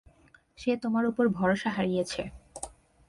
সে 0.57 0.71
তোমার 0.83 1.03
ওপর 1.05 1.25
ভরসা 1.29 1.69
হারিয়েছে। 1.69 2.21